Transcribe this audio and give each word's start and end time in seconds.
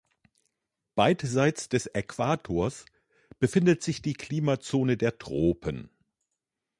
Beidseits 0.95 1.69
des 1.69 1.85
Äquators 1.85 2.87
befindet 3.37 3.83
sich 3.83 4.01
die 4.01 4.15
Klimazone 4.15 4.97
der 4.97 5.19
Tropen. 5.19 5.91